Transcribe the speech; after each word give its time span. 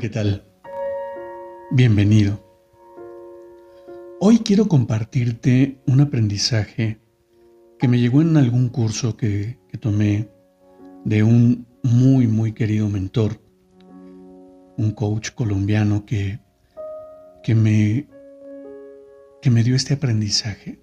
¿Qué 0.00 0.08
tal? 0.08 0.44
Bienvenido. 1.72 2.40
Hoy 4.20 4.38
quiero 4.40 4.68
compartirte 4.68 5.80
un 5.86 6.00
aprendizaje 6.00 7.00
que 7.80 7.88
me 7.88 7.98
llegó 7.98 8.22
en 8.22 8.36
algún 8.36 8.68
curso 8.68 9.16
que, 9.16 9.58
tomé 9.80 10.28
de 11.04 11.24
un 11.24 11.66
muy, 11.82 12.28
muy 12.28 12.52
querido 12.52 12.88
mentor, 12.88 13.40
un 14.76 14.92
coach 14.92 15.30
colombiano 15.30 16.06
que, 16.06 16.38
que, 17.42 17.56
me, 17.56 18.06
que 19.42 19.50
me 19.50 19.64
dio 19.64 19.74
este 19.74 19.94
aprendizaje 19.94 20.78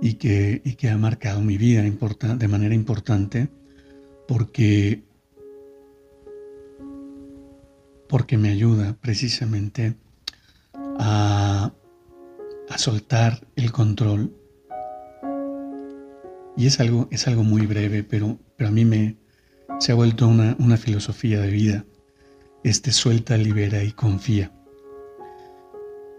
y 0.00 0.14
que, 0.14 0.62
y 0.64 0.74
que 0.74 0.88
ha 0.88 0.98
marcado 0.98 1.42
mi 1.42 1.58
vida 1.58 1.82
de 1.82 2.48
manera 2.48 2.74
importante 2.74 3.48
porque 4.26 5.04
porque 8.10 8.36
me 8.36 8.50
ayuda 8.50 8.96
precisamente 9.00 9.94
a, 10.98 11.72
soltar 12.76 13.46
el 13.56 13.70
control. 13.72 14.34
Y 16.56 16.66
es 16.66 16.80
algo, 16.80 17.08
es 17.10 17.28
algo 17.28 17.44
muy 17.44 17.66
breve, 17.66 18.02
pero, 18.02 18.38
pero 18.56 18.68
a 18.68 18.72
mí 18.72 18.84
me 18.84 19.16
se 19.78 19.92
ha 19.92 19.94
vuelto 19.94 20.26
una, 20.26 20.56
una 20.58 20.76
filosofía 20.76 21.40
de 21.40 21.50
vida. 21.50 21.84
Este 22.64 22.90
suelta, 22.90 23.36
libera 23.36 23.82
y 23.84 23.92
confía. 23.92 24.52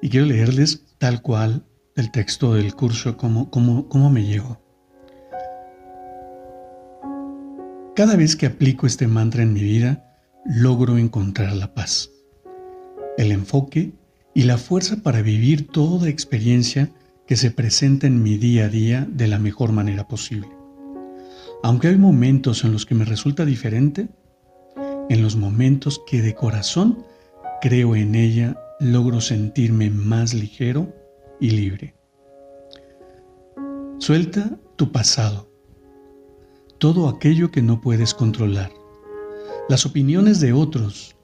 Y 0.01 0.09
quiero 0.09 0.25
leerles 0.25 0.83
tal 0.97 1.21
cual 1.21 1.65
el 1.95 2.11
texto 2.11 2.53
del 2.53 2.73
curso, 2.73 3.17
cómo, 3.17 3.51
cómo, 3.51 3.89
cómo 3.89 4.09
me 4.09 4.23
llegó. 4.23 4.61
Cada 7.95 8.15
vez 8.15 8.35
que 8.35 8.45
aplico 8.45 8.87
este 8.87 9.07
mantra 9.07 9.43
en 9.43 9.53
mi 9.53 9.61
vida, 9.61 10.10
logro 10.45 10.97
encontrar 10.97 11.55
la 11.55 11.73
paz, 11.73 12.11
el 13.17 13.31
enfoque 13.31 13.93
y 14.33 14.43
la 14.43 14.57
fuerza 14.57 14.97
para 14.97 15.21
vivir 15.21 15.67
toda 15.67 16.09
experiencia 16.09 16.91
que 17.27 17.35
se 17.35 17.51
presenta 17.51 18.07
en 18.07 18.23
mi 18.23 18.37
día 18.37 18.65
a 18.65 18.69
día 18.69 19.07
de 19.09 19.27
la 19.27 19.39
mejor 19.39 19.71
manera 19.71 20.07
posible. 20.07 20.49
Aunque 21.63 21.89
hay 21.89 21.97
momentos 21.97 22.63
en 22.63 22.71
los 22.71 22.85
que 22.85 22.95
me 22.95 23.05
resulta 23.05 23.45
diferente, 23.45 24.09
en 25.09 25.21
los 25.21 25.35
momentos 25.35 26.01
que 26.07 26.21
de 26.21 26.33
corazón 26.33 27.05
creo 27.61 27.95
en 27.95 28.15
ella, 28.15 28.57
logro 28.79 29.21
sentirme 29.21 29.91
más 29.91 30.33
ligero 30.33 30.91
y 31.39 31.51
libre. 31.51 31.93
Suelta 33.99 34.57
tu 34.75 34.91
pasado, 34.91 35.51
todo 36.79 37.07
aquello 37.07 37.51
que 37.51 37.61
no 37.61 37.79
puedes 37.79 38.15
controlar 38.15 38.80
las 39.69 39.85
opiniones 39.85 40.39
de 40.39 40.53
otros, 40.53 41.15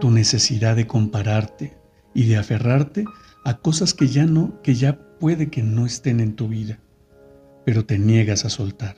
tu 0.00 0.10
necesidad 0.10 0.76
de 0.76 0.86
compararte 0.86 1.76
y 2.14 2.26
de 2.26 2.36
aferrarte 2.36 3.04
a 3.44 3.58
cosas 3.58 3.94
que 3.94 4.08
ya 4.08 4.26
no, 4.26 4.60
que 4.62 4.74
ya 4.74 4.98
puede 5.18 5.48
que 5.48 5.62
no 5.62 5.86
estén 5.86 6.20
en 6.20 6.34
tu 6.34 6.48
vida, 6.48 6.80
pero 7.64 7.84
te 7.84 7.98
niegas 7.98 8.44
a 8.44 8.50
soltar. 8.50 8.96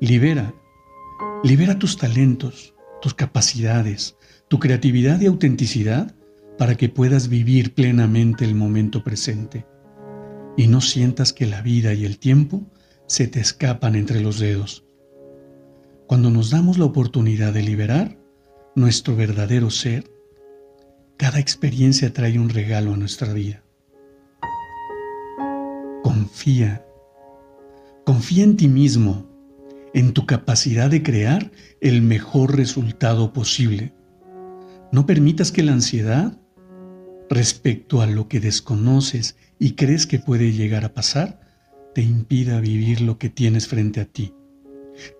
Libera, 0.00 0.54
libera 1.42 1.78
tus 1.78 1.96
talentos, 1.96 2.74
tus 3.02 3.14
capacidades, 3.14 4.16
tu 4.48 4.58
creatividad 4.58 5.20
y 5.20 5.26
autenticidad 5.26 6.14
para 6.58 6.76
que 6.76 6.88
puedas 6.88 7.28
vivir 7.28 7.74
plenamente 7.74 8.44
el 8.44 8.54
momento 8.54 9.02
presente 9.02 9.66
y 10.56 10.68
no 10.68 10.80
sientas 10.80 11.32
que 11.32 11.46
la 11.46 11.62
vida 11.62 11.94
y 11.94 12.04
el 12.04 12.18
tiempo 12.18 12.62
se 13.06 13.26
te 13.26 13.40
escapan 13.40 13.94
entre 13.94 14.20
los 14.20 14.38
dedos 14.38 14.84
cuando 16.10 16.28
nos 16.28 16.50
damos 16.50 16.76
la 16.76 16.86
oportunidad 16.86 17.52
de 17.52 17.62
liberar 17.62 18.18
nuestro 18.74 19.14
verdadero 19.14 19.70
ser, 19.70 20.10
cada 21.16 21.38
experiencia 21.38 22.12
trae 22.12 22.36
un 22.36 22.48
regalo 22.48 22.92
a 22.92 22.96
nuestra 22.96 23.32
vida. 23.32 23.62
Confía, 26.02 26.84
confía 28.04 28.42
en 28.42 28.56
ti 28.56 28.66
mismo, 28.66 29.24
en 29.94 30.12
tu 30.12 30.26
capacidad 30.26 30.90
de 30.90 31.04
crear 31.04 31.52
el 31.80 32.02
mejor 32.02 32.56
resultado 32.56 33.32
posible. 33.32 33.94
No 34.90 35.06
permitas 35.06 35.52
que 35.52 35.62
la 35.62 35.74
ansiedad 35.74 36.36
respecto 37.28 38.02
a 38.02 38.06
lo 38.06 38.26
que 38.26 38.40
desconoces 38.40 39.36
y 39.60 39.74
crees 39.76 40.08
que 40.08 40.18
puede 40.18 40.50
llegar 40.50 40.84
a 40.84 40.92
pasar 40.92 41.40
te 41.94 42.02
impida 42.02 42.58
vivir 42.58 43.00
lo 43.00 43.16
que 43.16 43.30
tienes 43.30 43.68
frente 43.68 44.00
a 44.00 44.06
ti 44.06 44.34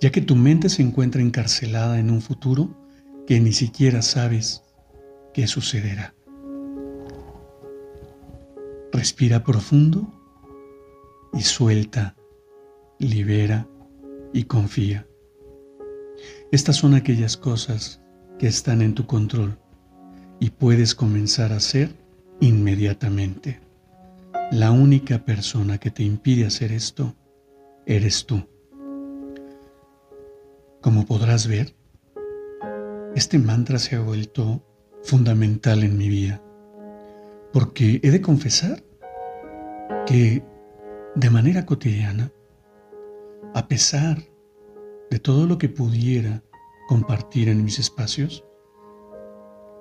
ya 0.01 0.11
que 0.11 0.21
tu 0.21 0.37
mente 0.37 0.69
se 0.69 0.83
encuentra 0.83 1.23
encarcelada 1.23 1.99
en 1.99 2.11
un 2.11 2.21
futuro 2.21 2.71
que 3.27 3.41
ni 3.41 3.53
siquiera 3.53 4.03
sabes 4.03 4.63
qué 5.33 5.47
sucederá. 5.47 6.15
Respira 8.93 9.45
profundo 9.45 10.13
y 11.33 11.43
suelta, 11.43 12.17
libera 12.99 13.69
y 14.33 14.45
confía. 14.45 15.07
Estas 16.51 16.77
son 16.77 16.95
aquellas 16.95 17.37
cosas 17.37 18.01
que 18.39 18.49
están 18.49 18.83
en 18.83 18.95
tu 18.95 19.07
control 19.07 19.59
y 20.41 20.51
puedes 20.51 20.95
comenzar 20.95 21.53
a 21.53 21.57
hacer 21.57 21.95
inmediatamente. 22.41 23.61
La 24.51 24.73
única 24.73 25.25
persona 25.25 25.79
que 25.79 25.91
te 25.91 26.03
impide 26.03 26.47
hacer 26.47 26.73
esto 26.73 27.15
eres 27.87 28.27
tú. 28.27 28.43
Como 30.81 31.05
podrás 31.05 31.47
ver, 31.47 31.77
este 33.15 33.39
mantra 33.39 33.79
se 33.79 33.97
ha 33.97 34.01
vuelto 34.01 34.65
fundamental 35.03 35.83
en 35.83 35.99
mi 35.99 36.09
vida, 36.09 36.43
porque 37.53 38.01
he 38.03 38.11
de 38.11 38.23
confesar 38.23 38.83
que 40.07 40.43
de 41.15 41.31
manera 41.31 41.67
cotidiana, 41.67 42.33
a 43.55 43.69
pesar 43.69 44.23
de 45.11 45.19
todo 45.19 45.47
lo 45.47 45.59
que 45.59 45.69
pudiera 45.69 46.43
compartir 46.89 47.51
en 47.51 47.63
mis 47.63 47.79
espacios, 47.79 48.45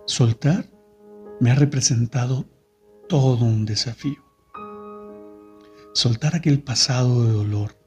soltar 0.06 0.70
me 1.40 1.52
ha 1.52 1.56
representado 1.56 2.46
todo 3.08 3.46
un 3.46 3.66
desafío. 3.66 4.22
Soltar 5.94 6.36
aquel 6.36 6.62
pasado 6.62 7.26
de 7.26 7.32
dolor 7.32 7.78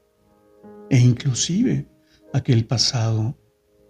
e 0.89 0.97
inclusive 0.97 1.92
aquel 2.33 2.65
pasado 2.65 3.37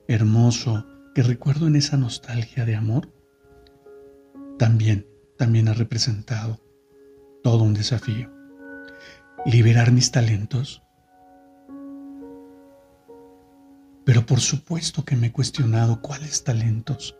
hermoso 0.08 0.86
que 1.16 1.24
recuerdo 1.24 1.68
en 1.68 1.76
esa 1.76 1.98
nostalgia 1.98 2.66
de 2.66 2.76
amor, 2.76 3.10
también, 4.60 5.08
también 5.38 5.68
ha 5.70 5.74
representado 5.74 6.60
todo 7.44 7.64
un 7.64 7.74
desafío. 7.74 8.32
Liberar 9.46 9.92
mis 9.92 10.12
talentos. 10.12 10.84
Pero 14.06 14.26
por 14.26 14.40
supuesto 14.40 15.04
que 15.06 15.16
me 15.16 15.28
he 15.28 15.32
cuestionado 15.32 16.02
cuáles 16.02 16.44
talentos. 16.44 17.18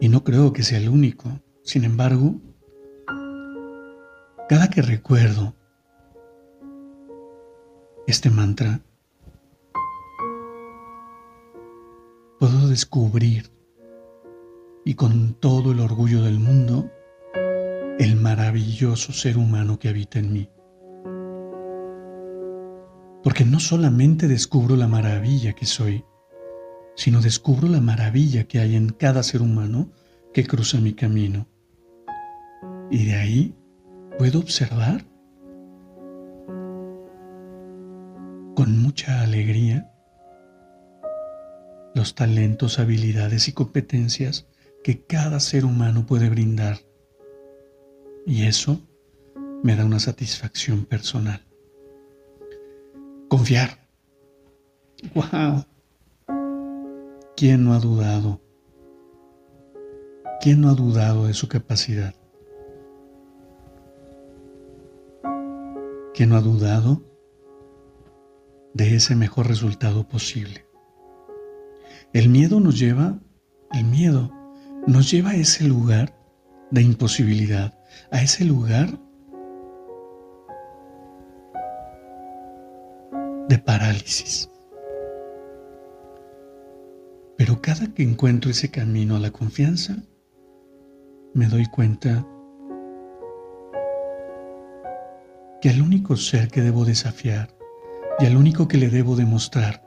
Y 0.00 0.08
no 0.08 0.24
creo 0.24 0.52
que 0.52 0.62
sea 0.62 0.78
el 0.78 0.88
único. 0.88 1.40
Sin 1.62 1.84
embargo, 1.84 2.40
cada 4.48 4.68
que 4.68 4.82
recuerdo 4.82 5.55
este 8.06 8.30
mantra, 8.30 8.80
puedo 12.38 12.68
descubrir 12.68 13.50
y 14.84 14.94
con 14.94 15.34
todo 15.34 15.72
el 15.72 15.80
orgullo 15.80 16.22
del 16.22 16.38
mundo 16.38 16.88
el 17.98 18.14
maravilloso 18.14 19.12
ser 19.12 19.36
humano 19.36 19.80
que 19.80 19.88
habita 19.88 20.20
en 20.20 20.32
mí. 20.32 20.48
Porque 23.24 23.44
no 23.44 23.58
solamente 23.58 24.28
descubro 24.28 24.76
la 24.76 24.86
maravilla 24.86 25.54
que 25.54 25.66
soy, 25.66 26.04
sino 26.94 27.20
descubro 27.20 27.66
la 27.66 27.80
maravilla 27.80 28.44
que 28.44 28.60
hay 28.60 28.76
en 28.76 28.90
cada 28.90 29.24
ser 29.24 29.42
humano 29.42 29.90
que 30.32 30.46
cruza 30.46 30.78
mi 30.78 30.92
camino. 30.92 31.48
Y 32.88 33.06
de 33.06 33.16
ahí 33.16 33.54
puedo 34.16 34.38
observar 34.38 35.04
con 38.56 38.80
mucha 38.80 39.20
alegría 39.20 39.92
los 41.94 42.14
talentos, 42.14 42.78
habilidades 42.78 43.48
y 43.48 43.52
competencias 43.52 44.46
que 44.82 45.04
cada 45.04 45.40
ser 45.40 45.66
humano 45.66 46.06
puede 46.06 46.30
brindar. 46.30 46.78
Y 48.24 48.46
eso 48.46 48.80
me 49.62 49.76
da 49.76 49.84
una 49.84 49.98
satisfacción 49.98 50.86
personal. 50.86 51.42
Confiar. 53.28 53.78
¡Wow! 55.14 55.66
¿Quién 57.36 57.62
no 57.62 57.74
ha 57.74 57.78
dudado? 57.78 58.40
¿Quién 60.40 60.62
no 60.62 60.70
ha 60.70 60.74
dudado 60.74 61.26
de 61.26 61.34
su 61.34 61.46
capacidad? 61.46 62.14
¿Quién 66.14 66.30
no 66.30 66.36
ha 66.36 66.40
dudado 66.40 67.15
de 68.76 68.94
ese 68.94 69.16
mejor 69.16 69.48
resultado 69.48 70.06
posible? 70.06 70.66
El 72.12 72.28
miedo 72.28 72.60
nos 72.60 72.78
lleva, 72.78 73.18
el 73.72 73.84
miedo 73.84 74.30
nos 74.86 75.10
lleva 75.10 75.30
a 75.30 75.36
ese 75.36 75.64
lugar 75.64 76.14
de 76.70 76.82
imposibilidad, 76.82 77.78
a 78.10 78.22
ese 78.22 78.44
lugar 78.44 79.00
de 83.48 83.58
parálisis. 83.58 84.50
Pero 87.38 87.62
cada 87.62 87.94
que 87.94 88.02
encuentro 88.02 88.50
ese 88.50 88.70
camino 88.70 89.16
a 89.16 89.20
la 89.20 89.30
confianza, 89.30 89.96
me 91.32 91.46
doy 91.46 91.66
cuenta 91.66 92.26
que 95.62 95.70
el 95.70 95.80
único 95.80 96.16
ser 96.16 96.48
que 96.48 96.60
debo 96.60 96.84
desafiar 96.84 97.55
y 98.18 98.26
al 98.26 98.36
único 98.36 98.66
que 98.66 98.78
le 98.78 98.88
debo 98.88 99.14
demostrar 99.14 99.82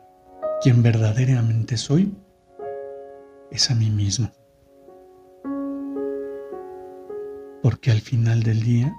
quien 0.62 0.84
verdaderamente 0.84 1.78
soy 1.78 2.16
es 3.52 3.72
a 3.72 3.76
mí 3.76 3.90
mismo. 3.90 4.30
Porque 7.64 7.92
al 7.92 8.02
final 8.02 8.44
del 8.44 8.62
día, 8.62 8.96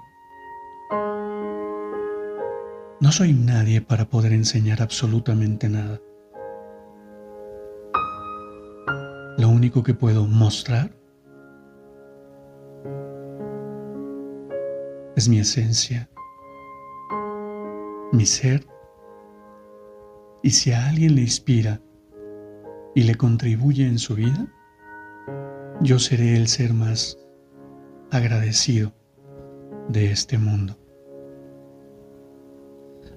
no 2.99 3.11
soy 3.11 3.33
nadie 3.33 3.81
para 3.81 4.05
poder 4.05 4.33
enseñar 4.33 4.81
absolutamente 4.81 5.69
nada. 5.69 5.99
Lo 9.37 9.49
único 9.49 9.81
que 9.81 9.93
puedo 9.93 10.27
mostrar 10.27 10.91
es 15.15 15.29
mi 15.29 15.39
esencia, 15.39 16.09
mi 18.11 18.25
ser. 18.25 18.67
Y 20.43 20.51
si 20.51 20.71
a 20.71 20.87
alguien 20.87 21.15
le 21.15 21.21
inspira 21.21 21.81
y 22.95 23.03
le 23.03 23.15
contribuye 23.15 23.85
en 23.85 23.99
su 23.99 24.15
vida, 24.15 24.47
yo 25.81 25.99
seré 25.99 26.35
el 26.35 26.47
ser 26.47 26.73
más 26.73 27.17
agradecido 28.09 28.91
de 29.89 30.11
este 30.11 30.37
mundo. 30.37 30.77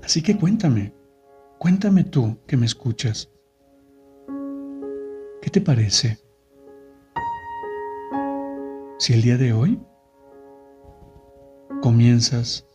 Así 0.03 0.23
que 0.23 0.37
cuéntame, 0.37 0.93
cuéntame 1.59 2.05
tú 2.05 2.39
que 2.47 2.57
me 2.57 2.67
escuchas. 2.67 3.31
¿Qué 5.41 5.51
te 5.51 5.61
parece? 5.61 6.19
Si 8.99 9.13
el 9.13 9.23
día 9.23 9.37
de 9.37 9.53
hoy 9.53 9.81
comienzas, 11.83 12.67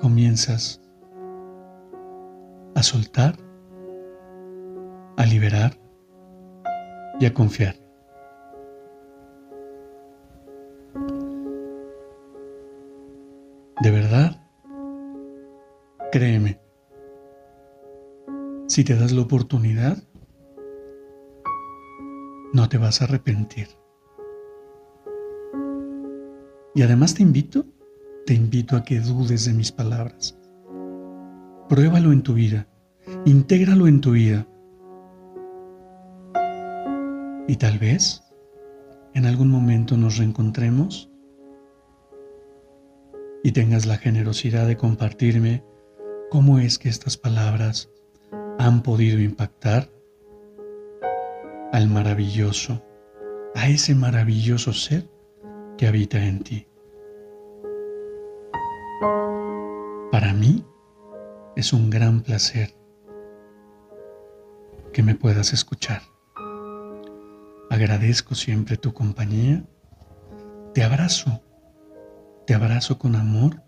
comienzas 0.00 0.80
a 2.82 2.84
soltar, 2.84 3.36
a 5.16 5.24
liberar 5.24 5.78
y 7.20 7.26
a 7.26 7.32
confiar. 7.32 7.76
De 13.80 13.90
verdad, 13.92 14.44
créeme, 16.10 16.60
si 18.66 18.82
te 18.82 18.96
das 18.96 19.12
la 19.12 19.22
oportunidad, 19.22 19.98
no 22.52 22.68
te 22.68 22.78
vas 22.78 23.00
a 23.00 23.04
arrepentir. 23.04 23.68
Y 26.74 26.82
además 26.82 27.14
te 27.14 27.22
invito, 27.22 27.64
te 28.26 28.34
invito 28.34 28.74
a 28.74 28.82
que 28.82 28.98
dudes 28.98 29.44
de 29.44 29.52
mis 29.52 29.70
palabras. 29.70 30.36
Pruébalo 31.68 32.10
en 32.10 32.22
tu 32.22 32.34
vida, 32.34 32.66
intégralo 33.24 33.86
en 33.86 34.00
tu 34.00 34.12
vida. 34.12 34.46
Y 37.46 37.56
tal 37.56 37.78
vez 37.78 38.22
en 39.14 39.26
algún 39.26 39.48
momento 39.48 39.96
nos 39.96 40.16
reencontremos 40.18 41.10
y 43.44 43.52
tengas 43.52 43.86
la 43.86 43.96
generosidad 43.96 44.66
de 44.66 44.76
compartirme 44.76 45.64
cómo 46.30 46.58
es 46.58 46.78
que 46.78 46.88
estas 46.88 47.16
palabras 47.16 47.90
han 48.58 48.82
podido 48.82 49.20
impactar 49.20 49.88
al 51.72 51.88
maravilloso, 51.88 52.82
a 53.54 53.68
ese 53.68 53.94
maravilloso 53.94 54.72
ser 54.72 55.08
que 55.78 55.86
habita 55.86 56.24
en 56.24 56.42
ti. 56.42 56.66
Para 60.10 60.32
mí 60.32 60.64
es 61.56 61.72
un 61.72 61.90
gran 61.90 62.22
placer 62.22 62.81
que 64.92 65.02
me 65.02 65.14
puedas 65.14 65.52
escuchar. 65.52 66.02
Agradezco 67.70 68.34
siempre 68.34 68.76
tu 68.76 68.92
compañía. 68.92 69.64
Te 70.74 70.82
abrazo 70.82 71.42
te 72.46 72.54
abrazo 72.54 72.98
con 72.98 73.14
amor 73.14 73.62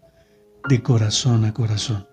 de 0.68 0.82
corazón 0.82 1.44
a 1.44 1.54
corazón. 1.54 2.08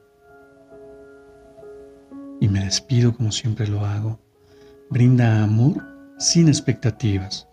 Y 2.40 2.48
me 2.50 2.64
despido 2.64 3.16
como 3.16 3.32
siempre 3.32 3.68
lo 3.68 3.86
hago. 3.86 4.20
Brinda 4.90 5.44
amor 5.44 5.84
sin 6.18 6.48
expectativas. 6.48 7.48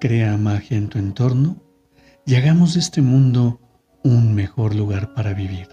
Crea 0.00 0.36
magia 0.36 0.76
en 0.76 0.88
tu 0.88 0.98
entorno 0.98 1.56
y 2.26 2.36
hagamos 2.36 2.74
de 2.74 2.80
este 2.80 3.02
mundo 3.02 3.60
un 4.04 4.34
mejor 4.34 4.74
lugar 4.74 5.14
para 5.14 5.34
vivir. 5.34 5.68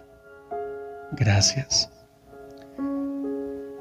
Gracias. 1.12 1.92